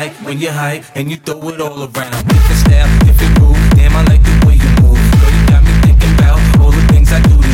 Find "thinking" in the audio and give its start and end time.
5.84-6.14